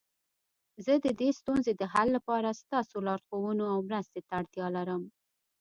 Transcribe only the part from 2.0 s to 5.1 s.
لپاره ستاسو لارښوونو او مرستي ته اړتیا لرم